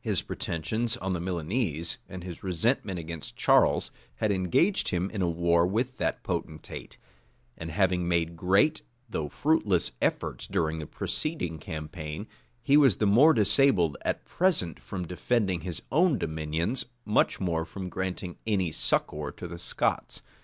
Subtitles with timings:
[0.00, 5.28] His pretensions on the Milanese, and his resentment against Charles, had engaged him in a
[5.28, 6.96] war with that potentate;
[7.58, 12.28] and having made great, though fruitless efforts during the preceding campaign,
[12.62, 17.88] he was the more disabled at present from defending his own dominions, much more from
[17.88, 20.22] granting any succor to the Scots.